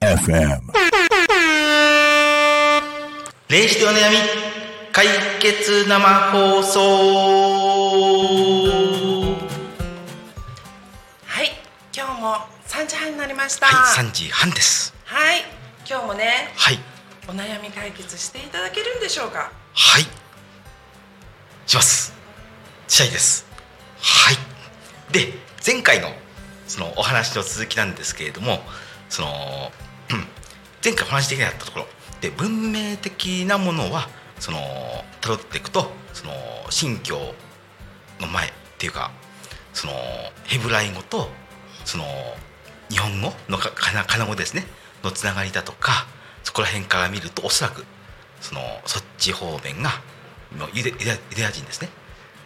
[0.00, 0.60] FM.
[3.48, 4.16] 霊視でお悩み
[4.92, 5.06] 解
[5.40, 6.80] 決生放送
[11.26, 11.50] はい、
[11.94, 12.34] 今日も
[12.66, 13.66] 3時半になりました。
[13.66, 15.42] はい3時半ですはい、
[15.86, 16.78] 今日もね、はい
[17.28, 19.52] お悩み解決していただけるんでしょうか？
[19.74, 20.04] はい
[21.66, 22.14] します。
[22.88, 23.46] したいです。
[24.00, 24.36] はい。
[25.12, 25.32] で
[25.64, 26.08] 前回の
[26.66, 28.58] そのお話の続きなんですけれども
[29.08, 29.28] その
[30.10, 30.26] うん
[30.84, 31.86] 前回お話できなかったところ。
[32.20, 34.08] で文明的なものは
[34.40, 34.58] その
[35.20, 36.32] 辿っていくとその
[36.70, 37.34] 新教
[38.20, 39.10] の前っていうか
[39.72, 39.92] その
[40.44, 41.28] ヘブライ語と
[41.84, 42.04] その
[42.88, 44.66] 日本語のかかなかな語ですね。
[45.02, 46.06] のつながりだとか
[46.42, 47.84] そこら辺から見るとおそらく
[48.40, 49.90] そのそっち方面が
[50.58, 51.88] のユダヤ人ですね。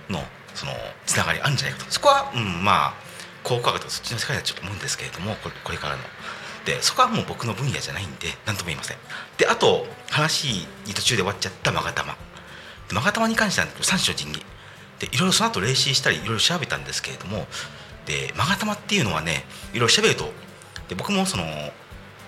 [0.08, 0.20] の
[0.54, 0.72] その
[1.06, 1.90] つながりあるんじゃないかと。
[1.90, 2.94] そこは、うん、まあ
[3.45, 6.02] 考古学とそっちの世界だと思うんですけれどもこれこれからの。
[6.65, 8.96] でそこはもう僕の分野じゃないんで何とも言いません。
[9.38, 12.16] であと話に途中で終わっちゃった勾玉
[12.88, 14.46] で勾玉に関しては三種の神器。
[14.98, 17.46] でいろいろその後霊視したりいろいろ調べたんですけれども
[18.04, 20.32] で勾玉っていうのはねいろいろ調べると
[20.88, 21.45] で僕もその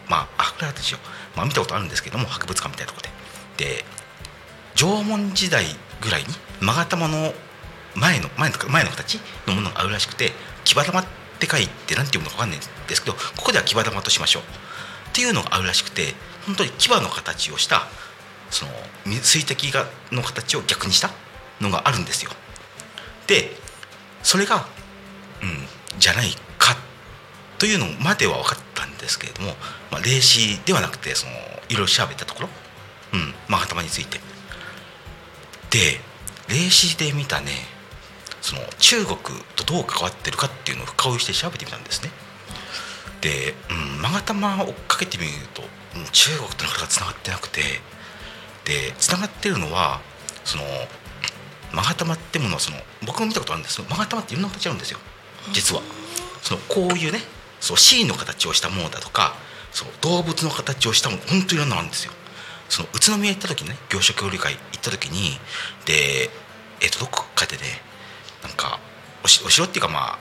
[0.09, 0.98] まああこれは私よ、
[1.37, 3.11] まあ、見たことあるんですけども博物館みたいなところ
[3.59, 3.77] で。
[3.77, 3.84] で
[4.75, 5.65] 縄文時代
[6.01, 6.29] ぐらいに
[6.61, 7.33] 勾玉の
[7.95, 10.33] 前の前の前の形のものがあるらしくて
[10.65, 11.05] 騎馬玉っ
[11.39, 14.47] て書いて何て読むのか分かんないんですけどここでは騎馬玉としましょうっ
[15.12, 16.15] ていうのがあるらしくて
[16.47, 17.83] 本当に騎馬の形をした
[18.51, 18.73] その
[19.23, 21.11] 水滴がの形を逆にした
[21.61, 22.31] のがあるんですよ。
[23.27, 23.53] で
[24.23, 24.67] それが、
[25.43, 26.77] うん、じゃないか
[27.59, 29.55] というのまでは分かったんですけれども、
[29.91, 31.33] まあ、霊視ではなくてその
[31.69, 32.49] いろいろ調べたところ、
[33.15, 34.21] うん、勾玉について。
[35.71, 36.01] で
[36.49, 37.53] 霊視で見たね
[38.41, 39.19] その中国
[39.57, 42.11] とどう関わってるかっていうのを深追いして調べてみたんですね。
[43.21, 47.61] で、うん、勾玉を追っかけてみると、うん中国となかなかつながってなくて
[48.65, 50.00] でつながってるのは
[50.44, 50.65] その
[51.73, 54.99] 勾玉ってものはその僕も見たことあるんですけど勾玉っていろんな形あるんですよ
[55.53, 55.83] 実は。
[56.43, 57.19] そのこういうね
[57.61, 59.34] そう C の形をしたものだとか
[59.73, 62.12] そう動物の形をしたもの本当にいろんなのあるんですよ。
[62.70, 65.38] その宇都宮行った時にね業者協力会行った時に
[65.84, 66.31] で
[66.81, 67.62] えっ、とどこかでね
[68.42, 68.81] なんか
[69.22, 70.19] おしお城っていうかまあ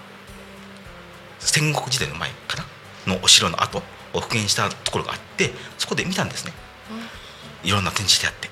[1.39, 2.57] 戦国時代の前か
[3.05, 3.15] な？
[3.15, 3.77] のお城の跡
[4.13, 6.51] を復元したところがあってそこで見たんですね、
[7.63, 8.49] いろんな展示であって。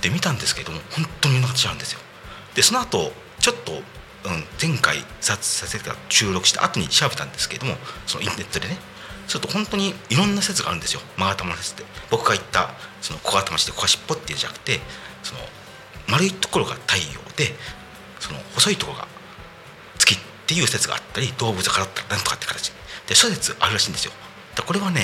[0.00, 2.00] で見たんですけれども本当にいろんな形あるんですよ。
[2.54, 3.82] でその後ちょっと、うん、
[4.60, 7.76] 前回撮影させてた収録した後に調べたんですけれども
[8.06, 8.76] そのインターネットでね
[9.26, 11.00] すると本当にいろんな説があるんですよ。
[11.16, 11.84] 勾玉の説って。
[12.10, 14.80] 僕が言ったその小頭して小尻尾っていうんじゃなくて
[15.22, 15.40] その
[16.08, 17.54] 丸いところが太陽で
[18.20, 19.08] その細いところが
[19.98, 22.72] 月っていう説があったり動物からったらなんとかって形。
[23.06, 24.12] で諸説あるらしいんですよ。
[24.54, 25.02] だこれはね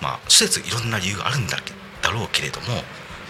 [0.00, 1.58] まあ諸説いろんな理由があるんだ
[2.02, 2.82] だろうけれども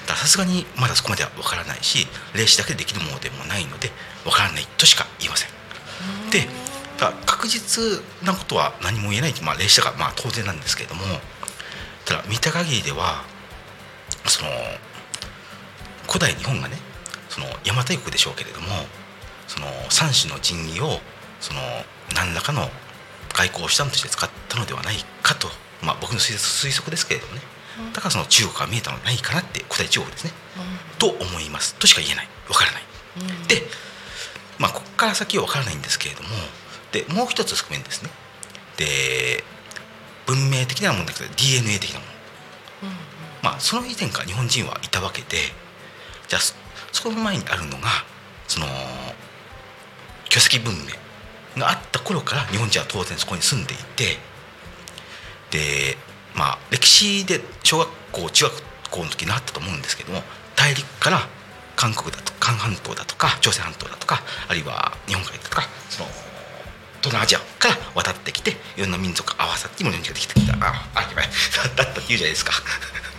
[0.07, 3.91] さすがにまだそこまでは分からないし霊視だけでできるものでもないので
[4.25, 5.51] 分からないとしか言いません。
[6.31, 6.49] で
[7.03, 11.03] から確実なことは何も言えない、まあ、霊視だからまあ当然なんですけれども
[12.05, 13.25] ただ見た限りでは
[14.27, 14.51] その
[16.07, 16.77] 古代日本がね
[17.29, 18.69] その邪馬台国でしょうけれども
[19.49, 21.01] その三種の神器を
[21.41, 21.61] その
[22.15, 22.69] 何らかの
[23.35, 25.49] 外交手段として使ったのではないかと、
[25.83, 27.41] まあ、僕の推推測ですけれどもね。
[27.95, 30.33] だからその中国が見えたのではないかなって古代中国ですね、
[30.99, 31.75] と思います。
[31.77, 32.29] としか言えない。
[32.49, 32.83] わからない。
[33.49, 33.63] で
[34.59, 36.29] まあここから先は分からないんですけれども
[36.93, 38.11] でもう一つ側面ですね。
[38.77, 39.45] で
[40.27, 42.13] 文明的なものだけど DNA 的なもの、
[43.43, 45.39] まあその以前から日本人はいたわけで
[46.29, 46.55] じゃあそ
[46.93, 47.89] そこの前にあるのが
[48.47, 48.67] その
[50.29, 54.19] 巨石文明があった頃から日本人は当然そこに住んでいて
[55.51, 55.97] で
[56.35, 60.23] まあ歴史で小学校中学校の時にあったと思うんですけども
[60.55, 61.21] 大陸から
[61.77, 66.09] 韓国だと韓半島だとか朝鮮半島だとかあるいは日本海だとかその
[67.03, 70.55] 東南アジアから渡ってきていろんな民族が合わさって今の日本ができてきた。
[70.55, 71.29] ああやばい。
[71.77, 72.53] だったって言うじゃないですか。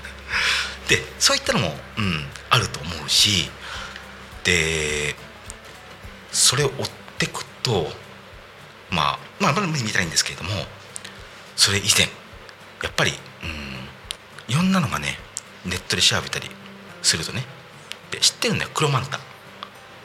[0.87, 3.49] でそういったのも、うん、あると思うし
[4.43, 5.15] で
[6.31, 6.89] それを追っ
[7.19, 7.95] ていくと
[8.89, 10.67] まあまあまだ見たいんですけれども
[11.55, 12.09] それ以前
[12.81, 13.89] やっぱり、うん、
[14.47, 15.17] いろんなのがね
[15.63, 16.49] ネットで調べたり
[17.01, 17.45] するとね
[18.11, 18.71] で知ってるんだよ。
[18.73, 19.19] 黒マンタ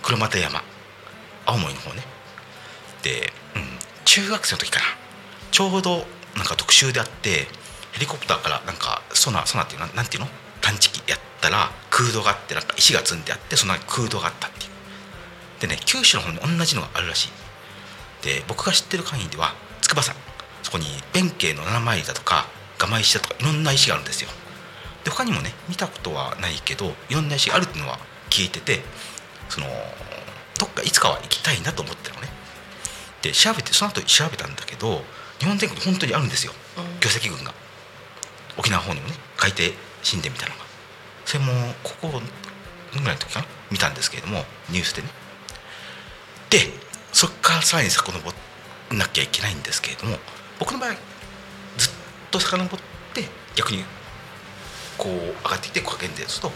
[0.02, 0.62] 黒又山。
[1.44, 2.02] 青森の方ね。
[3.02, 3.32] で、
[4.04, 4.86] 中学生の時かな。
[5.50, 6.06] ちょうど
[6.36, 7.46] なんか特集であって
[7.92, 10.28] ヘリコプターからなんかソナソナっていうのなんていうの？
[10.60, 14.70] 探知機やったら空洞があってなんか石が積んであってその空洞があったっていう。
[15.60, 17.28] でね九州の方に同じのがあるらしい。
[18.24, 20.14] で僕が知ってる範囲では筑波山。
[20.62, 22.46] そこに弁慶の七参りだとか
[22.78, 24.28] 蒲石だとかいろんな石があるんですよ。
[25.04, 28.80] で他にもね見たことはないけどいろんな石があるっていうのは聞いてて
[29.48, 29.66] その
[30.58, 32.28] どっかいつかは行きたいなと思ってるのね。
[33.22, 35.02] で調べてその後調べたんだけど
[35.38, 36.52] 日本全国に本当にあるんですよ。
[36.76, 37.00] うん。
[37.00, 37.52] 巨石群が。
[38.56, 39.62] 沖縄の方にもね海底
[40.02, 40.66] 神殿みたいなのが。
[41.24, 42.08] それもここ
[42.92, 43.46] ぐらいの時かな？
[43.70, 45.08] 見たんですけれどもニュースでね。
[46.50, 46.58] で
[47.12, 48.18] そこからさらに遡
[48.94, 50.16] んなきゃいけないんですけれども
[50.58, 50.90] 僕の場合
[51.76, 51.92] ずっ
[52.30, 52.80] と遡っ
[53.14, 53.24] て
[53.54, 53.84] 逆に
[54.96, 55.12] こう
[55.44, 56.50] 上がってきてこう現在と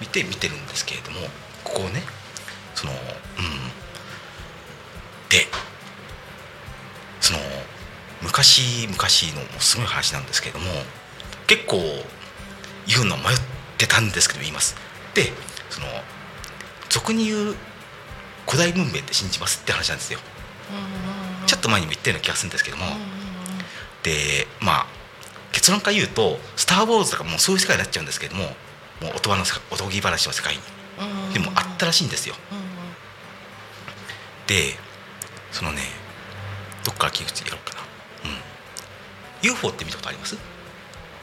[0.00, 1.18] 見て見てるんですけれども
[1.64, 2.02] ここをね
[2.74, 2.98] そのうん
[8.36, 10.66] 昔昔のもうすごい話なんですけれども
[11.46, 11.78] 結構
[12.86, 13.26] 言うの迷っ
[13.78, 14.76] てたんですけど言います。
[15.14, 15.32] で
[15.70, 15.86] その
[16.90, 17.54] 俗に言う
[18.46, 20.18] 古代文明って信じますって話なんですよ。
[21.46, 22.84] ちょっと前にも言ったような気がするんですけども、
[24.02, 24.86] でまあ
[25.52, 28.44] 結論から言うと「スター・ウォーズ」とかもうそういう世界になっちゃうんですけれども
[29.00, 30.62] もうおとわのおとぎ話の世界に
[31.32, 32.34] でもあったらしいんですよ。
[34.46, 34.78] で
[35.52, 35.82] そのね
[36.84, 37.75] どっから切り口やろうか
[39.46, 40.36] UFO って見たことあります？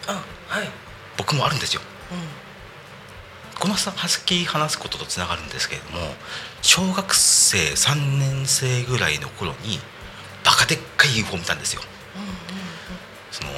[0.08, 0.70] あはい。
[1.18, 1.82] 僕もあるんですよ。
[2.12, 6.00] うこの先話すこととつながるんですけれども
[6.62, 9.80] 小学生3年生ぐらいの頃に
[10.44, 11.82] バカでっかい UFO を見たんですよ。
[13.32, 13.50] その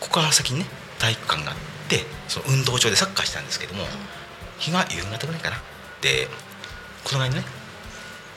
[0.00, 0.66] ここから先にね
[0.98, 1.56] 体育館があっ
[1.88, 3.84] てその運動場でサッカーしてたんですけども
[4.58, 5.56] 日が夕方ぐらいかな。
[6.00, 6.28] で
[7.04, 7.44] このぐらいのね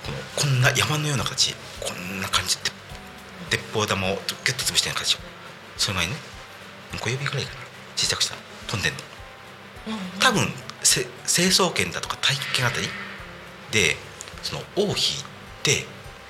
[0.06, 2.64] このこんな山のような形こんな感じで
[3.50, 5.20] 鉄砲玉をギュッと潰したような形を
[5.80, 6.20] その前にね
[7.00, 7.58] 小指ぐらいかな
[7.96, 8.36] 小さくした
[8.68, 9.00] 飛んでんの。
[10.20, 10.48] 多分
[10.84, 12.88] せ成層圏だとか大気圏あたり
[13.72, 13.96] で
[14.44, 14.96] その尾を引い
[15.64, 15.86] て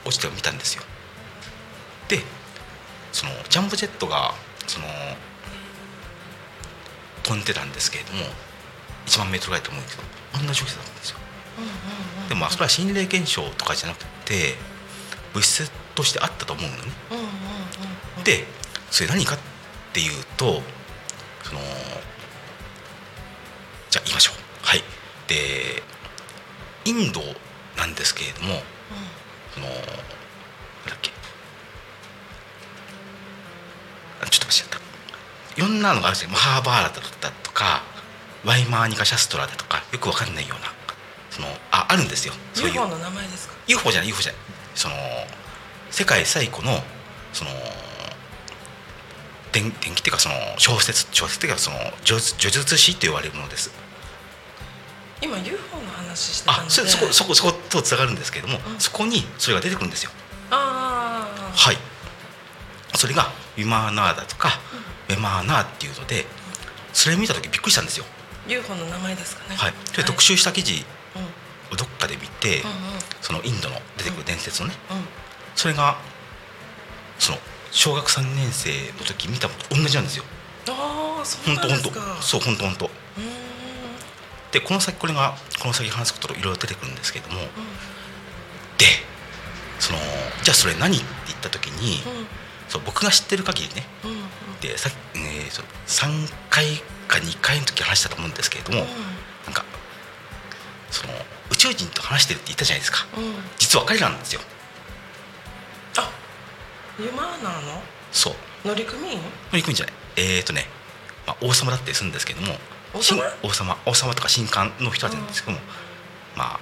[0.06, 0.84] 落ちてを見たんですよ。
[2.08, 2.22] で
[3.12, 4.34] そのジャンボジェットが
[4.68, 4.86] その
[7.24, 8.24] 飛んでたんですけれども
[9.06, 10.04] 1万メートルぐらいと思うんですけ
[10.38, 11.18] ど同じ大きさだったんですよ。
[12.30, 14.56] でもまあそれは心霊現象とかじゃなくて
[15.34, 16.84] 物質としてあったと思うのね。
[18.24, 18.46] で
[18.92, 19.38] それ何かっ
[19.94, 20.62] ていうと
[21.44, 21.62] その
[23.90, 24.36] じゃあ言いましょう。
[24.66, 24.84] はい。
[25.28, 25.84] で
[26.86, 27.22] インド
[27.78, 28.62] なんですけれども
[29.54, 29.82] そのなんだ
[30.96, 31.12] っけ。
[34.22, 34.78] あちょっと間違った。
[35.58, 36.30] いろんなのがあるんですよ。
[36.30, 37.84] マハーバーラだとか
[38.46, 40.68] ワイマーニカ・シャストラだとかよくわかんないような
[41.30, 42.34] そのああるんですよ。
[42.54, 42.76] そういう。
[42.76, 44.42] UFO の名前ですか？UFO じゃない UFO じゃない。
[44.76, 44.96] その
[45.92, 46.80] 世界最古の
[47.34, 47.52] その
[49.52, 53.72] 伝伝記っていうかその小説小説っていうかその叙述詩と言われるものです。
[55.22, 56.68] 今 UFO の話してたので。
[56.68, 58.80] あそそこそこそことつながるんですけれども、うん。
[58.80, 60.12] そこにそれが出てくるんですよ。
[60.52, 61.78] ああはい。
[62.96, 64.50] それがウィマーナーだとか、
[65.10, 66.26] ウェマーナーっていうので
[66.94, 68.06] それ見た時びっくりしたんですよ。
[68.48, 69.56] UFO の名前ですかね。
[69.56, 69.74] はい。
[69.92, 70.86] それ特集した記事
[71.16, 71.74] うん。
[71.74, 72.64] をどっかで見て、うん。
[73.22, 74.98] そのインドの出てくる伝説のね、うん。
[74.98, 75.04] うん。
[75.56, 75.98] それが
[77.20, 77.38] その
[77.72, 80.24] 小学3年生の時見たのと同じなんですよ。
[80.70, 81.70] ああそう本当。
[81.70, 82.18] 本当なんですか。
[82.22, 82.90] そう本当本当。
[84.52, 87.42] でこの先これがこの先話すこといろいろ出てくるんですけれども、
[88.78, 88.86] で
[89.80, 90.00] その
[90.44, 92.02] じゃあそれ何って言った時に、
[92.68, 93.86] そう僕が知ってる限りね。
[94.04, 94.18] うんうん。
[94.62, 96.66] でさ、えー、そう3回
[97.08, 98.86] か2回の時話したと思うんですけれども、
[99.46, 99.64] なんか
[100.90, 101.14] その
[101.52, 103.08] 宇宙人と話してるって言ったじゃないですか。
[103.18, 103.24] うん。
[103.24, 104.42] うん実は彼らなんですよ。
[104.42, 104.59] あ
[107.00, 107.82] ユマーナーの？
[108.12, 108.34] そう。
[108.66, 109.20] 乗組員
[109.54, 109.96] 乗組んじゃない。
[110.18, 110.66] えっ、ー、とね、
[111.26, 112.54] まあ、王様だったりするんですけども
[112.94, 113.22] 王様？
[113.22, 113.78] 神王様。
[113.86, 115.64] 王様とか神官の人たちなんですけども、
[116.36, 116.60] まあ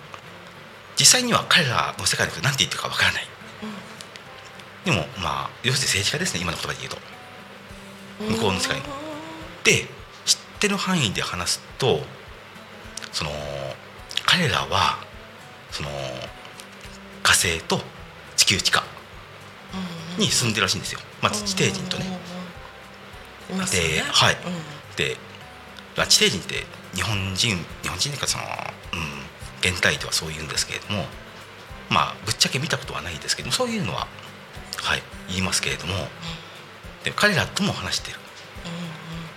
[0.95, 3.27] 実際には彼らの世界のこと何て言ってるかわからない。
[4.85, 6.97] でもまあ要するに政治家ですね今の言葉で言うと。
[8.21, 8.83] うん向こうの世界の。
[9.63, 9.85] で
[10.25, 12.01] 知ってる範囲で話すと
[13.11, 13.31] その
[14.25, 14.97] 彼らは
[15.71, 15.89] その
[17.21, 17.79] 火星と
[18.35, 18.81] 地球地下。
[18.81, 18.96] うん
[20.17, 22.05] に住んでるらしいんですよ、まあ、地底人とね。
[23.49, 24.35] ではい。
[24.35, 24.95] うん。
[24.95, 25.17] で
[25.95, 28.47] まあ地底人って日本人日本人というかその、う
[28.97, 31.05] ん、現代ではそう言うんですけれども
[31.89, 34.07] まあぶっちゃけ見たことはないですけどもそういうのは、
[34.77, 35.93] はい、言いますけれども
[37.03, 38.17] で彼らとも話してる。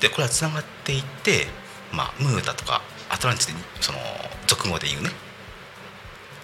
[0.00, 1.46] でこれはつながっていって、
[1.92, 3.98] まあ、ムーだとかアトランティスにその
[4.46, 5.10] 俗語で言うね。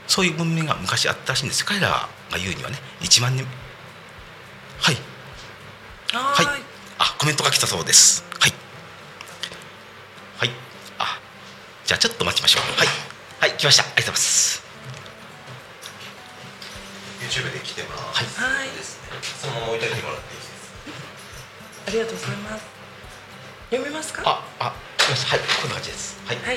[0.07, 1.64] そういう文明が昔あったらしいんです。
[1.64, 3.47] 彼らが言うにはね1万年
[4.78, 4.97] はい。
[6.12, 6.62] ははい。
[6.99, 8.25] あコメントが来たそうです。
[8.38, 8.52] はい。
[10.38, 10.50] はい。
[10.99, 11.18] あ
[11.85, 12.62] じゃあちょっと待ちましょう。
[12.78, 12.88] はい。
[13.40, 13.83] はい来ました。
[13.83, 14.62] ありがとうございます。
[17.21, 18.40] YouTube で来てます。
[18.40, 18.50] はい。
[18.59, 18.68] はい。
[19.40, 20.73] そのまま置いといてもらっていいです
[21.88, 22.64] ありがとうございます。
[23.71, 24.23] 読めますか？
[24.25, 24.75] ああはい
[25.61, 26.16] こんな感じです。
[26.26, 26.47] はいはい。
[26.47, 26.52] は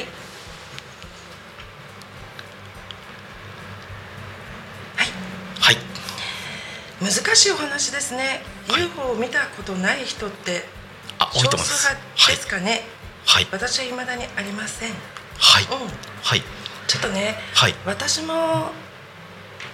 [5.05, 5.07] い
[5.59, 5.77] はい
[7.01, 8.81] 難しいお話ですね、はい。
[8.83, 10.65] UFO を見たことない人って
[11.17, 12.81] あ多い少数派ですかね、
[13.25, 13.47] はい。
[13.51, 14.89] 私は未だにありません。
[14.89, 14.95] うん。
[15.39, 15.65] はい。
[16.21, 16.43] はい
[16.87, 17.75] ちょっとねはい。
[17.85, 18.71] 私もあ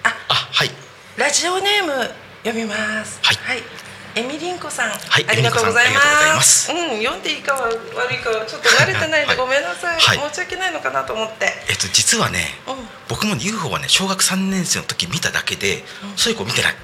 [0.04, 0.70] はい。
[1.18, 1.94] ラジオネーム
[2.44, 3.20] 読みます。
[3.24, 3.64] はい。
[4.16, 4.94] エミリンコさん、い
[5.28, 6.66] ありがとうございエミリンコさんありがとうございまます。
[6.68, 9.38] すうん読んでいいかは悪いかはちょっと慣れてないんではい。
[9.38, 10.30] ごめんなさい、はい。
[10.30, 11.52] 申し訳ないのかなと思って。
[11.70, 12.76] えっと実はねうん。
[13.10, 16.18] 僕もね UFO はね小学3年生の時見ただけで、うん。
[16.18, 16.76] そういう子見てない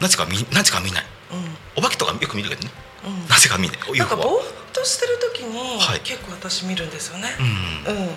[0.00, 1.04] なぜか見なぜか見ない。
[1.32, 1.56] うん。
[1.76, 2.70] お化けとかよく見るけどね。
[3.06, 3.28] うん。
[3.28, 3.98] なぜか見ない。
[3.98, 4.30] なんかぼーっ
[4.72, 6.00] としてる時に、はい。
[6.00, 7.28] 結構私見るんですよね。
[7.86, 7.96] うん。
[7.96, 8.08] うん、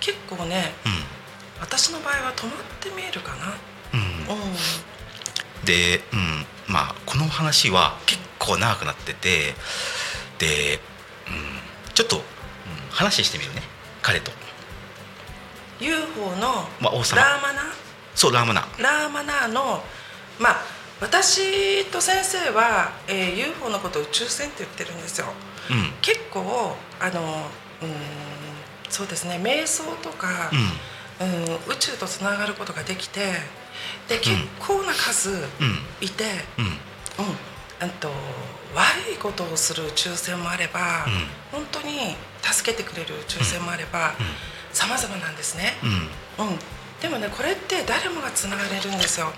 [0.00, 0.88] 結構ねう
[1.60, 3.46] 私の場合は止まって見えるかな。
[3.46, 4.42] んうん。
[4.42, 4.54] うん。
[5.64, 8.26] で、うん、まあこの話は結構。
[8.54, 9.54] 長くなってて
[10.38, 10.78] で、
[11.26, 11.30] う
[11.90, 12.22] ん、ちょっと、うん、
[12.90, 13.62] 話してみるね。
[14.02, 14.30] 彼と、
[15.80, 17.20] UFO のまあ、王様。
[17.20, 17.62] ラーマナ
[18.16, 19.84] そうラーマナラーマナーの
[20.40, 20.56] まあ
[21.00, 25.26] 私と先生は、えー UFO のことを宇宙船って言ってるんですよ。
[25.70, 25.92] うん。
[26.00, 27.20] 結構あの
[27.82, 27.90] うん
[28.88, 30.50] そうですね瞑想とか、
[31.20, 31.28] うん。
[31.28, 33.20] うん、宇宙とつながることができて
[34.08, 35.38] で結構な数うん。
[36.00, 36.24] いて、
[36.58, 36.64] うん。
[36.64, 36.72] うん
[37.82, 38.08] うんと
[38.74, 41.04] 悪いことをする宇宙船もあれば、
[41.52, 41.60] うん。
[41.60, 44.14] 本当に助けてくれる宇宙船もあれば、
[44.72, 45.74] 様々なんですね。
[46.38, 46.46] うん。
[46.48, 46.58] うん、
[47.06, 49.28] でもねこれって誰もがつながれるんですよ。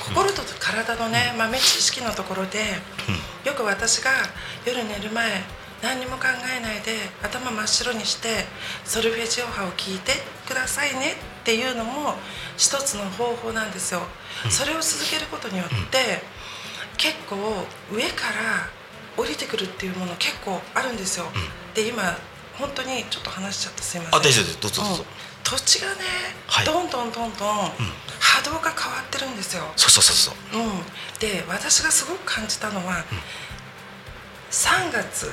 [0.00, 2.58] 心と体のね豆知識のところで
[3.44, 4.10] よく私が
[4.64, 5.42] 夜寝る前
[5.82, 6.24] 何にも考
[6.56, 8.46] えないで頭真っ白にして
[8.86, 10.12] ソルフェジオ波を聞いて
[10.46, 12.14] くださいねっていうのも
[12.56, 14.00] 一つの方法なんですよ。
[14.48, 16.22] それを続けることによって
[16.96, 17.36] 結構
[17.92, 18.70] 上から
[19.18, 21.26] 降りてくるっていうもの結構あるんですよ。
[21.74, 22.16] で今
[22.58, 24.20] 本当にちょっと話しちゃってすいません。
[24.20, 24.60] あ大丈夫です。
[24.60, 25.06] どうぞどうぞ、うん。
[25.44, 25.94] 土地がね、
[26.46, 26.66] はい。
[26.66, 27.70] どんどんどんどん
[28.20, 30.60] 波動が変わってるんですよ、そうそうそうそう。
[30.60, 30.82] うん、
[31.18, 33.04] で私がすごく感じたのは、
[34.50, 35.32] 3月、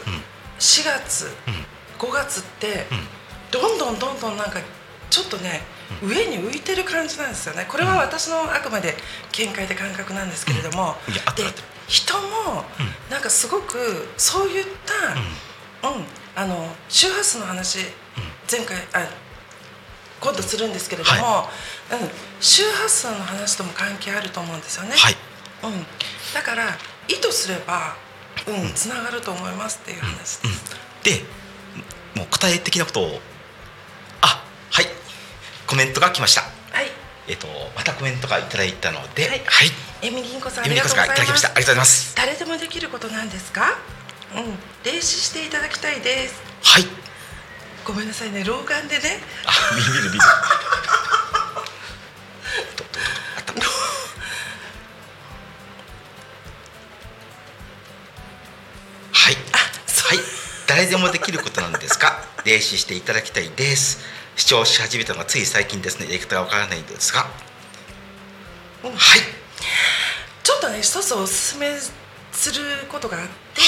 [0.60, 1.36] 4月、
[1.98, 2.86] 5月って、
[3.52, 4.60] どんどんどんどんなんか
[5.10, 5.64] ちょっとね、
[6.04, 7.66] 上に浮いてる感じなんですよね。
[7.68, 8.96] これは私のあくまで
[9.32, 11.14] 見解で感覚なんですけれども、うん。
[11.88, 12.66] 人も
[13.10, 14.66] なんかすごくそういっ
[15.82, 16.06] た、うん
[16.36, 17.80] あの周波数の話、
[18.52, 19.08] 前回あ
[20.20, 21.50] 今度するんですけれども、は
[21.92, 22.10] うん、
[22.42, 24.96] 周波数の話とも関係あると思うんですよね。
[24.96, 25.16] はい。
[25.64, 25.86] うん、
[26.34, 26.78] だから
[27.08, 27.96] 意図すれば、
[28.48, 30.42] うん、つながると思いますっていう話です。
[31.04, 31.24] で
[32.16, 33.20] もう答え的なことを
[34.22, 34.86] あはい。
[35.68, 36.42] コメントが来ました。
[36.42, 36.88] はい、
[37.28, 39.68] えっ、とまたコメントがいただいたのでははい。
[40.04, 41.48] い、エミリンコさんありがとうございますいただきました。
[41.50, 42.16] ありがとうございます。
[42.16, 43.78] 誰でもできることなんですか？
[44.36, 46.36] うん、霊視していただきたいです。
[46.64, 46.84] はい。
[47.86, 49.22] ごめんなさいね、老眼でね。
[49.46, 50.20] あ見る見る
[59.12, 59.36] はい。
[59.36, 60.20] はい。
[60.68, 62.22] 誰でもできることなんですか？
[62.44, 64.00] 霊視していただきたいです。
[64.36, 66.08] 視聴し始めたのがつい最近ですね。
[66.08, 67.26] やり方がわからないんですが、
[68.84, 68.92] うん。
[68.92, 69.22] はい。
[70.44, 71.80] ちょっとね一つおすすめ
[72.32, 73.62] することがあって、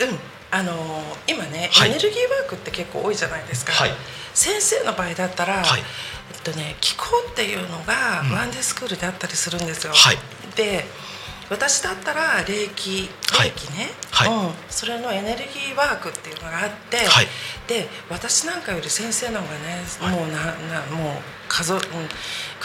[0.00, 0.18] うん。
[0.50, 1.90] あのー今ね、はい。
[1.90, 3.90] エネルギーワークって結構多いじゃないですか、はい。
[4.34, 5.80] 先生の場合だったら、はい。
[5.80, 8.32] えっとね気候っていうのがうん。
[8.32, 10.18] ワンデースクールであったりするんですよ、はい。
[10.56, 10.84] で
[11.48, 13.48] 私だったら霊気はい。
[13.48, 14.28] 霊気ね、はい。
[14.30, 17.26] うん、それのエネルギーワークっていうのがあって、はい。
[17.66, 20.44] で私なんかより先生の方がね、もうな
[20.80, 21.16] なもう
[21.48, 21.88] 数、うん、比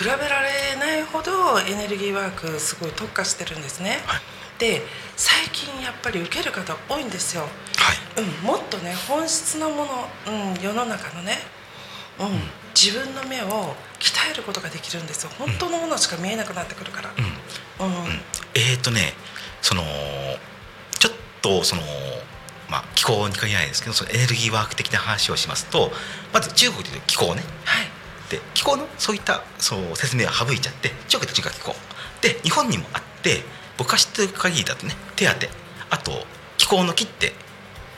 [0.03, 4.01] べられないほどエネルギーワークすごい特化してるんですね。
[4.05, 4.21] はい
[4.59, 4.81] で
[5.15, 7.43] 最近やっぱり受ける方多いんですよ。
[7.43, 8.23] はい。
[8.23, 11.37] うん、もっとね本質のもの、うん、世の中のね、
[12.19, 12.27] うん、
[12.73, 15.31] 自分の目を鍛えることができるんですよ。
[15.37, 17.25] 本当のものしか見えなくなってくるから、うん。
[18.55, 19.13] えーとね
[19.61, 19.83] その
[20.99, 21.81] ちょっとその
[22.69, 25.91] まあ気候に限らないですけどそのエネルギーワーク的な話をしますと
[26.33, 27.43] まず中国でいう気候ね。
[27.65, 27.87] はい。
[28.29, 31.75] で気候のそういったそう説明は省いちゃって中国で中華気候。
[32.21, 33.43] で日本にもあって
[33.77, 35.49] 僕が知ってる限りだとね手当て。
[35.89, 36.11] あと
[36.57, 37.33] 気候の木って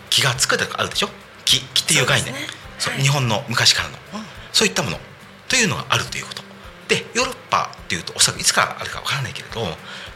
[0.09, 1.09] 気がつくとかあるでしょ？
[1.45, 2.33] 木木っていう概念。
[2.33, 2.39] ね。
[2.79, 3.01] はい。
[3.01, 3.95] 日本の昔からの。
[4.13, 4.25] うん。
[4.53, 4.99] そういったもの
[5.47, 6.43] というのがあるということ。
[6.87, 9.61] でヨーロッパっていうとおそらくいつからあるかわからないけれど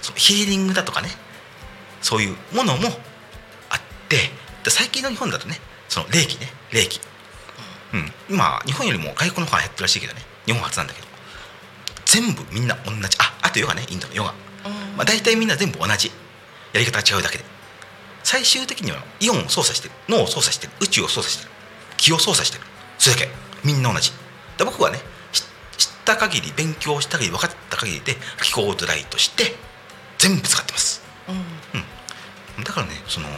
[0.02, 1.10] そのヒーリングだとかね
[2.02, 2.88] そういうものも
[3.70, 3.80] あっ
[4.10, 4.18] て
[4.64, 7.00] で最近の日本だとねその霊気ね霊気、
[7.94, 11.08] うん、今日本よりも外国の方がやってるらしいけどね日本初なんだけど。
[12.06, 13.18] 全部みんな同じ。
[13.20, 14.38] ああとヨガねインドのヨガ、うん
[14.96, 16.12] まあ、大体みんな全部同じ。
[16.74, 17.44] やり方が違うだけで。
[18.24, 21.52] 最終的にはイオンを操作してる脳を操作してる宇宙を操作してる
[21.98, 22.64] 気を操作してる。
[22.98, 23.30] それだけ。
[23.64, 24.12] みんな同じ。
[24.58, 25.00] で僕はね
[25.32, 25.42] し
[25.78, 29.56] 知った限り勉強した限り分かった限りで気候をドライとして
[30.18, 31.04] 全部使ってます。
[31.28, 32.64] うん。
[32.64, 33.34] だからねその、うん、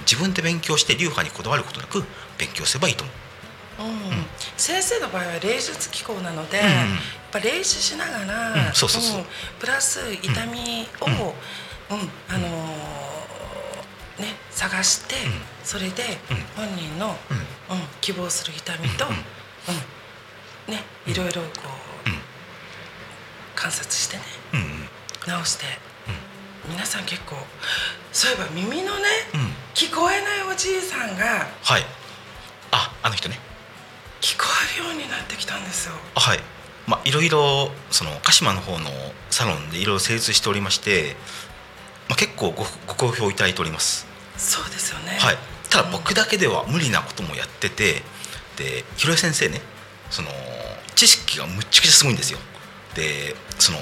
[0.00, 2.02] 自分で勉強して流派にこだわることなく
[2.38, 3.92] 勉強すればいいと思う。
[3.92, 4.24] うん。
[4.56, 6.72] 先生の場合は霊術機構なので、うんうん
[7.32, 9.20] ぱ霊視しながら、うんそうそうそう。
[9.20, 9.24] ん
[9.58, 15.32] プラス痛みを、うんあのーね探して、うん。
[15.64, 16.66] それでうん。
[16.66, 17.76] 本人の、うん。
[17.76, 19.16] うん希望する痛みと、うんう
[20.70, 20.74] ん。
[20.74, 21.48] ねいろいろこ
[22.06, 22.18] う、うん。
[23.54, 24.22] 観察してね
[25.26, 25.64] 直して、
[26.68, 27.36] 皆さん結構
[28.12, 29.02] そういえば耳のね、
[29.34, 29.40] うん。
[29.74, 31.82] 聞こえないおじいさんがはい。
[32.72, 33.38] ああの人ね。
[34.20, 34.44] 聞こ
[34.76, 35.94] えるようになってきたんですよ。
[36.14, 36.40] あはい
[36.86, 38.90] まあいろいろその鹿島の方の
[39.30, 41.16] サロンでいろいろ成立しておりまして、
[42.08, 44.06] まあ、結構ごご好評いただいております。
[44.36, 45.16] そうですよね。
[45.20, 45.36] はい、
[45.70, 48.02] ただ僕だけでは無理なこともやってて
[48.56, 49.60] で広江先生ね
[50.10, 50.28] その
[50.94, 52.38] 知識がむっちゃくちゃすごいんですよ。
[52.94, 53.78] でその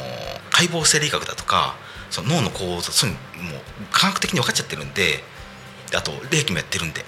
[0.51, 1.77] 解剖生理学だとか
[2.11, 5.25] その脳の構造そういうのもう科学的に分かっちゃってるんで
[5.91, 7.05] であと霊気もやってるんで。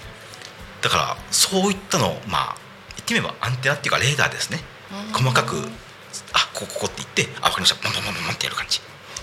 [0.81, 2.55] だからそういったのをまあ
[2.97, 4.59] 言ってみればアンテナっていうかレーダーですね。
[4.67, 4.72] うん
[5.13, 5.57] 細かく
[6.33, 7.75] あここここって言ってあ分かりました。
[7.83, 8.81] ポンポンポンポンってやる感じ。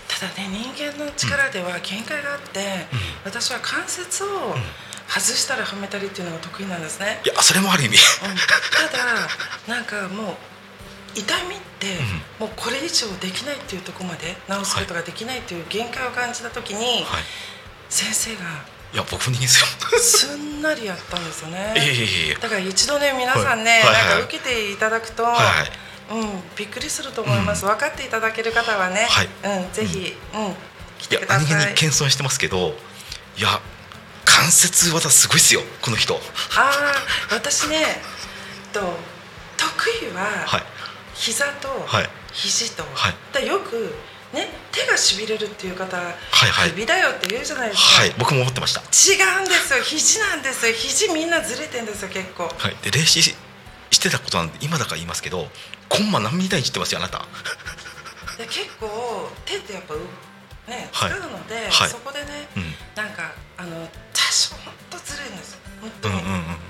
[0.09, 2.87] ただね人間の力では限界があって、
[3.25, 4.55] 私は関節を
[5.09, 7.21] 外したらはめたりっていうのが得意なんですね。
[7.25, 7.97] いやそれもある意味。
[7.97, 8.37] うん。
[8.37, 9.29] ただ
[9.69, 10.37] なんかもう
[11.15, 11.99] 痛みって
[12.39, 17.23] もうこれ以上できないっていうところまで治すことができないっていう限界を感じた時に、はい。
[17.89, 18.43] 先生が
[18.93, 19.67] いや僕も人間ですよ。
[19.99, 21.73] すんなりやったんですよね。
[21.77, 23.83] いやいやいやいやだから一度ね皆さんね、はい。
[23.85, 23.95] はい。
[23.95, 25.35] はいなんか受けていただくと、はい。
[25.35, 25.73] はい。
[26.11, 29.29] うんびっくりすると思います、分かっていただける方はね、はい。
[29.45, 30.57] うんぜひ、うん。
[30.99, 31.47] 来いやてください。
[31.47, 32.77] 何気に謙遜してますけど
[33.37, 33.61] いや
[34.25, 36.21] 関節技すごいっすよこの人。
[36.57, 36.71] あ
[37.31, 38.03] あ私ね
[38.73, 38.99] と
[39.57, 40.65] 得意ははい。
[41.15, 42.11] 膝とはい。
[42.33, 43.15] 肘と、はい。
[43.33, 43.95] だよく
[44.33, 46.11] ね手がしびれるっていう方、は
[46.67, 48.81] い首だよって言うじゃないですか、はい僕も思ってました。
[48.81, 49.83] 違うんですよ。
[49.83, 50.73] 肘なんですよ。
[50.73, 52.45] 肘みんなずれてんですよ結構。
[52.45, 52.77] はい。
[52.83, 53.35] で霊視し
[53.99, 55.49] てたことなんで今だから言いますけど
[55.89, 57.27] コンマ何ミリ単位知ってますよあなた。
[58.39, 59.99] で結構手ってやっぱう
[60.69, 61.19] ね使はい。
[61.19, 61.89] うので、はい。
[61.91, 62.65] そこでね、うん。
[62.95, 66.15] なんかあの多少本当ずれるんですよ本当に、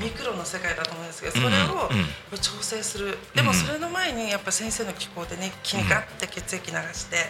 [0.00, 1.88] ミクロの世界だと思うんですけどそれうんを
[2.32, 2.38] うん。
[2.38, 7.28] 調整する、でもうんそれの前にやっぱ先生の気候でね気にガッて血液流して、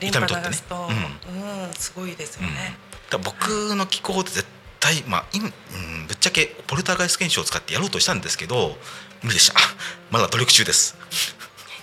[0.00, 0.88] リンパ流すと、
[1.28, 1.64] うん。
[1.64, 2.54] うんすごいですようん。
[2.54, 2.76] ね、
[3.10, 4.46] 僕の気候って絶
[4.80, 8.76] 対まあ今、うん、ぶっちゃけポルターガイス現象を使ってやろうとしたんですけど
[9.22, 9.58] 無理でした。
[9.58, 9.62] あ
[10.10, 10.96] まだ努力中です。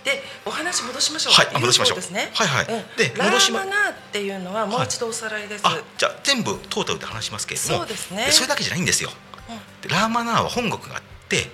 [0.03, 1.33] でお話戻しましょう。
[1.33, 1.97] はいあ戻しましょう。
[1.97, 2.29] ですね。
[2.33, 2.65] はいはい。
[2.65, 8.27] うんでラ戻しまーマナーっていうのはもう一度おさらいです、あじゃあ全部トータルで話しますけれどもそうですね。
[8.31, 9.09] それだけじゃないんですよ。
[9.49, 9.57] うん。
[9.81, 11.47] でラーマナーは本国があって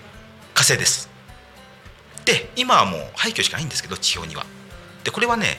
[0.53, 1.09] 火星です。
[2.25, 4.45] で今はもう廃墟しかないんですけど地表には。
[5.03, 5.57] でこれはね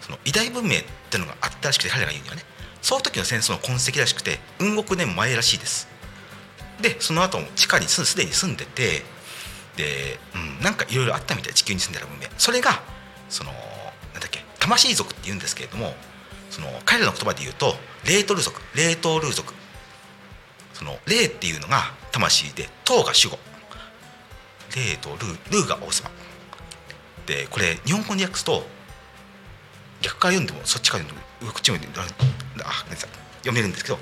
[0.00, 2.42] その偉大文明っていうのがあったらしくて彼らが言うにはね
[2.82, 5.86] その時の戦争の痕跡らしくて運億年前らしいです。
[6.80, 9.02] でその後も地下にすすでに住んでて
[9.80, 12.82] で、うん、なんかいろいろあったみたい地球に住んでた文明それが
[13.28, 13.50] その
[14.12, 15.94] なんだっけ魂族って言うんですけれども
[16.50, 19.54] その彼らの言葉で言うとレートル族レートル族。
[20.74, 23.38] その霊っていうのが魂でトが守護
[24.74, 26.10] 霊とルールーが王様。
[27.26, 28.64] でこれ日本語に訳すと
[30.00, 32.06] 逆から読んでもそっちから読んでもこっちも読んでも
[32.64, 33.10] あごめんなさい。
[33.40, 33.98] 読めるんですけど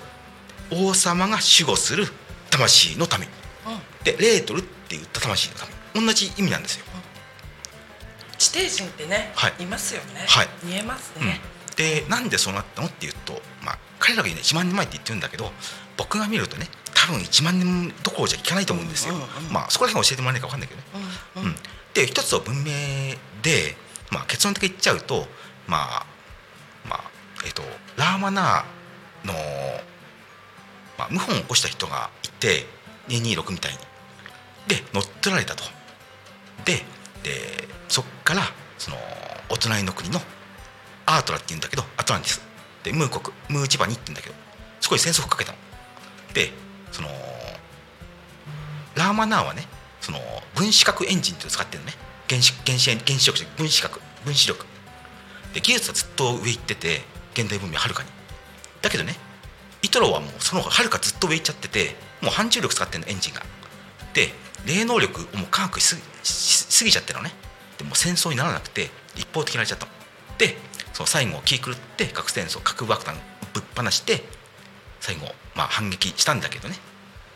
[0.71, 2.07] 王様が守護する
[2.51, 3.27] 魂の民。
[3.75, 4.05] うん。
[4.05, 5.55] で霊とルって言った魂の
[5.95, 6.85] 民同じ意味なんですよ、
[8.39, 9.63] 地底人ってね、はい。
[9.63, 10.49] い、ますよね、はい。
[10.63, 11.27] 見えますうん。
[11.27, 11.41] ね、
[11.77, 15.51] でなんでそうなったのっていうと、まあ、彼らが言うね1万年前って言ってるんだけど
[15.97, 19.53] 僕が見るとね多分1万年どころじゃいかないと思うんですよ、うんうんうん。
[19.53, 20.87] まあそこら辺教えてもらえないか分かんないけどね。
[21.37, 21.55] うんうん、
[21.95, 22.71] で一つは文明
[23.43, 23.77] で、
[24.11, 25.27] まあ、結論的に言っちゃうと
[25.67, 26.07] まあ
[26.89, 27.05] まあ
[27.45, 27.63] えっ、と
[27.97, 29.35] ラーマナーの、
[30.97, 32.67] まあ、謀反を起こした人がいて
[33.09, 33.79] 226みたいに
[34.69, 35.65] で乗っ取られたと。
[36.65, 36.85] で
[37.23, 38.43] でそっから
[38.79, 38.97] その
[39.49, 40.21] お隣の国の
[41.07, 42.43] アートラっていうんだけどアトランティス。
[42.85, 44.35] でムー国ムーチバニって言うんだけど
[44.81, 45.59] そこに戦争をかけたの。
[46.35, 46.53] で
[46.93, 47.09] その
[48.95, 49.67] ラーマナーはね
[50.01, 50.19] その
[50.55, 51.95] 分子核エンジンっていうのを使ってるのね。
[52.29, 54.67] 原子原子原子力じゃなくて分子核分子力。
[55.55, 57.01] で技術はずっと上行ってて
[57.33, 58.11] 現代文明はるかに。
[58.83, 59.17] だけどね
[59.83, 63.43] イトロはもうその方がはるかずっと上行っちゃっててもう反重力使ってるのエンジンが。
[64.19, 64.33] で
[64.67, 67.31] 霊能力をもう科学しすぎしすぎちゃってるのね。
[67.75, 69.93] っても戦争にならなくて一方的になれちゃったの。
[70.39, 70.57] で
[70.93, 73.15] その最後気狂って核戦争核爆弾
[73.55, 74.25] ぶっ放して
[75.01, 76.77] 最後、まあ、反撃したんだけどね。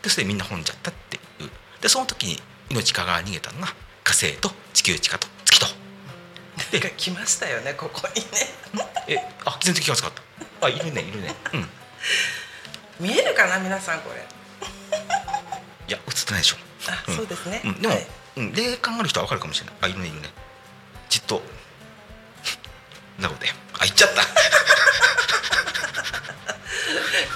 [0.01, 1.49] でそれでみんな滅んじゃったっていう。
[1.81, 2.37] でその時に
[2.69, 3.67] 命から逃げたのが
[4.03, 5.65] 火星と地球地下と月と。
[6.73, 8.27] なんか来ましたよねここにね。
[9.07, 10.11] えあ全然気がつかっ
[10.59, 10.67] た。
[10.67, 11.33] あいるねいるね。
[11.53, 11.69] うん。
[12.99, 14.27] 見えるかな皆さんこれ。
[15.87, 16.57] いや映ってないでしょ
[17.07, 18.07] そうですね、うん、でも、はい。
[18.35, 19.75] うん、霊感ある人は分かるかもしれない。
[19.81, 20.29] あいるねいるね。
[21.09, 21.41] じっと。
[23.19, 23.47] なので。
[23.79, 24.23] あ行っちゃった。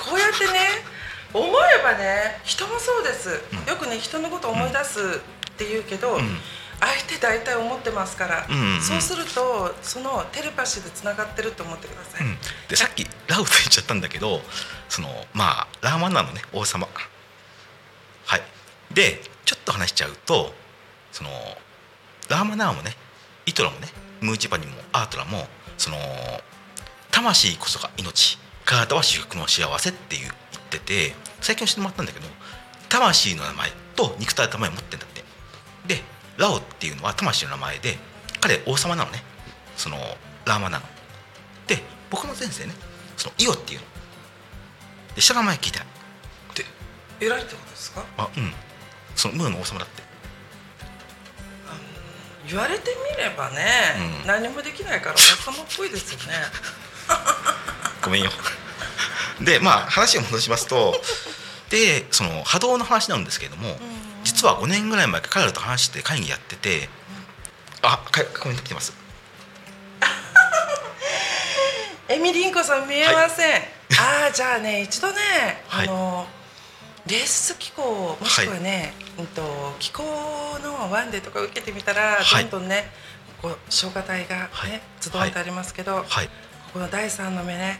[0.01, 0.83] こうやってね
[1.33, 3.65] 思えばね人もそうです、うん。
[3.65, 6.41] よくね人のこと思い出すって言うけど、うん。
[6.79, 8.81] 相手大体思ってますから、うんうんうん。
[8.81, 14.41] そうするとそのテレパシーでつながってると思ってください、うん、でさっきラウと言っちゃったんだけど
[14.87, 16.87] そのまあラーマンナーのね王様。
[18.25, 18.41] はい。
[18.93, 20.53] でちょっと話しちゃうと
[21.13, 21.29] その
[22.29, 22.91] ラーマナーもね
[23.45, 23.87] イトラもね
[24.19, 25.95] ムーチバニもアートラもその
[27.11, 32.27] 魂こそが命体は至福の幸せっていう言ってて最近教えてもらったんだけど
[32.89, 35.23] 魂の名前と肉体の名前を持ってんだって。
[35.87, 36.01] で
[36.35, 37.97] ラオっていうのは魂の名前で
[38.41, 39.23] 彼王様なのね。
[39.77, 39.97] その
[40.45, 40.85] ラーマなの
[41.67, 42.73] で僕の前世ね
[43.15, 43.85] そのイオっていうの。
[45.15, 45.87] で下の名前聞いてない。
[47.19, 48.03] で偉いってことですか？
[48.17, 48.51] あうん
[49.17, 50.03] そのムーの王様だって。
[52.47, 53.65] 言われてみればね、
[54.21, 54.27] うん。
[54.27, 55.17] 何もできないから王
[55.51, 56.25] 様っぽいですよね。
[58.01, 58.31] ごめんよ。
[59.41, 60.99] でまあ話を戻しますと
[61.69, 63.77] でその波動の話なんですけれども、
[64.23, 66.89] 実は5年ぐらい前彼らと話して会議やってて
[67.81, 68.93] あかコメント来てます。
[72.07, 73.61] エミリンコさん見えません、
[73.99, 75.87] ああじゃあね一度ね、はい。
[75.87, 76.27] あの
[77.07, 79.41] レース機構もしくはね、うんと
[79.79, 80.03] 気候
[80.61, 82.45] のワンデーとか受けてみたら、はい。
[82.45, 82.85] どんどんね
[83.41, 84.81] こう消化体がね、はい。
[84.99, 86.29] ズドンとありますけど、はい。
[86.73, 87.79] この第三の目ね。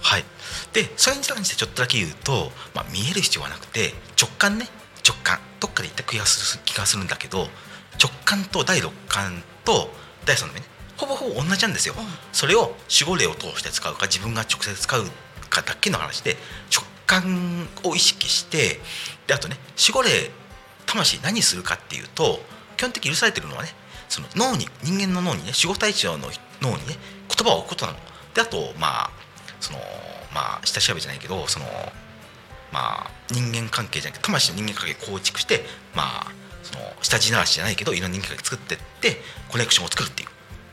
[0.00, 0.24] はい。
[0.72, 4.66] でそれに関してちょっとだけ言うと、まあ、見える必要はなくて直感ね。
[5.06, 5.38] 直感。
[5.60, 7.48] どっかで言った気がする気がするんだけど
[8.00, 9.90] 直感と第六感と
[10.24, 10.66] 第三の目ね。
[10.96, 12.04] ほぼほぼ同じなんですよ、うん。
[12.32, 15.04] それを守護霊を通して使うか自分が直接使う
[15.50, 16.36] かだけの話で
[16.74, 18.78] 直感を意識して
[19.26, 20.30] であとね守護霊
[20.86, 22.38] 魂何するかっていうと
[22.76, 23.70] 基本的に許されてるのはね
[24.08, 26.28] その脳に人間の脳にね守護対象の
[26.60, 26.96] 脳にね
[27.28, 27.98] 言葉を置くことなの。
[28.34, 29.10] であとまあ
[29.60, 29.78] その
[30.32, 31.66] まあ下調べじゃないけどその
[32.72, 36.26] まあ人間関係じゃなくて魂の人間関係構築してまあ
[36.62, 40.28] その下地ならしじゃないけどいろんな人間関係作ってってコネクションを作るっていう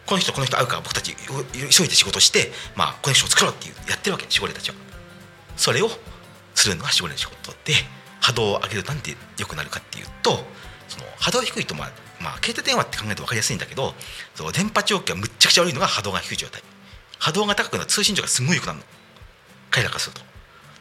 [0.06, 4.76] この人この人会うから僕たち急いで仕事してまあコネクションを作ろうっていうやってるわけ守護霊たちは
[5.58, 5.90] それを
[6.56, 7.74] するのが守護霊の仕事で
[8.22, 10.40] 波動を上げるとなんて良くなるかっていうと
[10.88, 13.94] その波動低いとまあまあ携帯電話って考えると分かりやすいんだけど
[14.34, 16.64] その電波長期がむっちゃくちゃ悪いのが波動が低い状態。
[17.20, 18.86] 波動が高くなると通信量がすごい良くなるの。
[19.72, 20.22] 彼らからすると。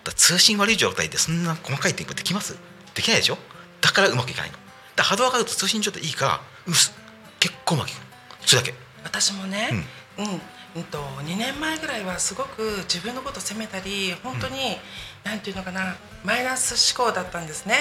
[0.05, 2.57] だ通信悪い状態でそんな細かい電波できます？
[2.95, 3.39] できないでしょ？
[3.81, 4.59] だからうまくいかないの。
[4.97, 6.93] だ波動が上がると通信状態いいからうす。
[7.41, 8.03] 結構うまくいくの。
[8.47, 8.75] それだけ。
[9.05, 9.71] 私もね、
[10.19, 10.25] うん。
[10.25, 10.41] うん
[10.83, 14.77] と2年前ぐらいはすごく自分のこと責めたり本当に、
[15.23, 17.75] なんていうのかなマイナス思考だったんですね。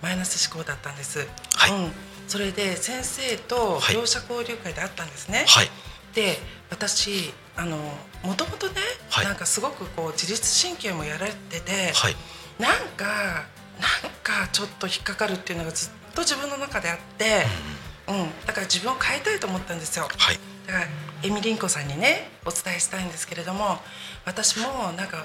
[0.00, 1.72] マイナス思考だったんです、はい。
[1.72, 1.92] うん、
[2.26, 3.94] それで先生とはい。
[3.94, 5.68] 両者交流会で会ったんですね、はい。
[6.14, 6.38] で
[6.70, 7.76] 私あの
[8.22, 8.80] もともとね、
[9.10, 9.26] はい。
[9.26, 12.16] なんかすごくこう自律神経もやられてて、はい。
[12.58, 13.04] なんか
[13.78, 17.44] なんかちょっと引っかかるっていうのがずっと自分の中であって、
[18.08, 18.46] うん。
[18.46, 20.08] だから自分を変えたいと思ったんですよ。
[20.16, 20.86] はいだから
[21.22, 23.78] エミリンコさんにねお伝えしたいんですけれども
[24.26, 25.24] 私もなんか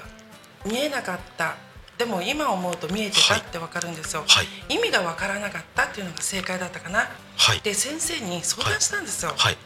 [0.64, 1.56] 見えなかった。
[1.98, 4.46] でも今思うと見えてたってわかるんですよ、はい。
[4.68, 7.08] 意味がわからなかったっていうのが正解だったかな。
[7.36, 7.60] はい。
[7.60, 9.56] で先生に相談したんですよ、はい。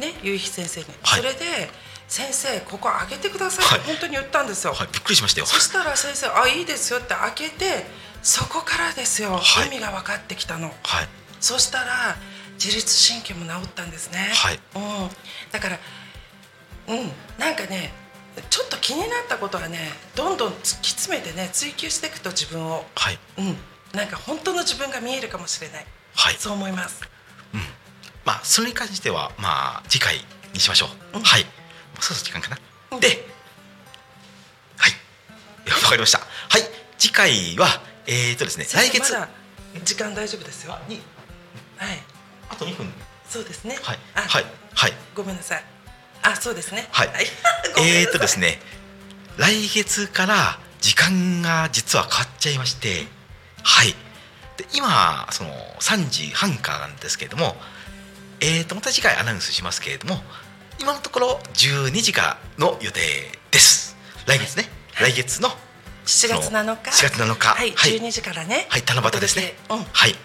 [0.00, 1.20] ねゆいひ先生に、はい。
[1.20, 1.68] それで
[2.08, 3.78] 先生ここ開けてくださいはい。
[3.80, 4.88] って本当に言ったんですよ、はい。
[4.90, 5.46] びっくりしましたよ。
[5.46, 7.84] そしたら先生「あいいですよ」って開けて
[8.22, 9.66] そこからですよ、はい。
[9.66, 10.72] 意味が分かってきたの。
[10.82, 11.08] はい。
[11.40, 12.16] そしたら
[12.56, 14.60] 自律神経も治ったんですね、はい。
[14.74, 15.10] うん、
[15.52, 15.78] だから
[16.88, 17.12] うん。
[17.38, 17.92] なんかね
[18.50, 19.78] ちょっと気になったことはね
[20.14, 22.84] どんどん突き詰めてね追求していくと自分を。
[22.94, 23.18] はい。
[23.38, 23.56] うん。
[23.94, 25.86] なんか本当の自分が見えるかもしれない。
[26.14, 26.34] はい。
[26.38, 27.00] そう思います。
[28.24, 30.16] まあそれに関してはまあ次回
[30.52, 31.22] にしましょう、うん。
[31.22, 31.44] はい。
[31.44, 31.48] も
[32.00, 32.58] うそろそろ時間かな、
[32.92, 33.00] うん。
[33.00, 33.08] で
[34.76, 34.92] はい。
[35.70, 36.18] わかりました。
[36.18, 36.24] は
[36.58, 36.62] い。
[36.98, 37.68] 次回は
[38.06, 39.14] えー、とですね来月。
[39.84, 40.72] 時間大丈夫ですよ。
[40.72, 40.98] はい
[42.48, 42.92] あと2分。
[43.28, 43.78] そうですね。
[43.82, 43.98] はい。
[44.14, 44.44] あはい。
[44.74, 44.92] はい。
[45.14, 45.64] ごめんなさい。
[46.22, 46.88] あそうですね。
[46.90, 47.10] は い。
[47.78, 48.60] えーとですね。
[49.36, 53.06] 来月から時間が実は変わっちゃいまして。
[53.62, 53.94] はい。
[54.56, 57.60] で今その3時半からなんですけれども
[58.40, 60.22] えー、とまた次回アナウンスしますけれども
[60.78, 63.00] 今のところ12時からの予定
[63.50, 63.96] です。
[64.26, 65.50] 来月ね、来月の
[66.06, 66.90] 7月7日。
[66.90, 67.48] 4月7日。
[67.48, 67.98] はい、はい。
[67.98, 68.66] 12時からね。
[68.68, 68.82] はい。
[68.86, 69.54] 七夕ですね。
[69.68, 70.10] お届けはい。
[70.12, 70.16] うん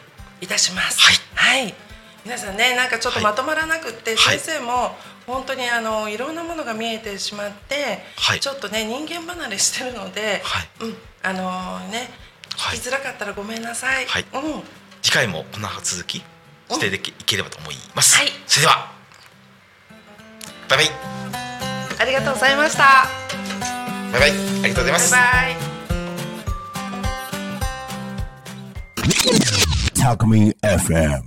[0.42, 1.00] いたします。
[1.00, 1.62] はい。
[1.62, 1.76] はい
[2.24, 3.24] 皆さんねなんかちょっとはい。
[3.24, 4.40] まとまらなくって、はい。
[4.40, 4.96] 先生も
[5.28, 8.40] 本当にあのいろんなものが見えてしまって、はい。
[8.40, 10.70] ちょっとね人間離れしてるので、はい。
[10.82, 12.10] うんあのね
[12.58, 12.78] はい。
[12.78, 14.26] 聞きづらかったらごめんなさい、はい。
[14.34, 14.64] うん。
[15.02, 18.28] 次回もこんな続きしていければと思います、はい。
[18.46, 18.92] それでは
[20.70, 20.88] バイバイ。
[22.00, 23.08] ありがとうございました。
[24.12, 24.32] バイバイ。
[24.32, 25.12] ありがとうございます。
[25.12, 25.72] バイバイ。
[30.02, 31.22] Talk Me FM.